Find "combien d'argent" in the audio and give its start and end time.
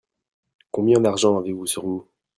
0.71-1.37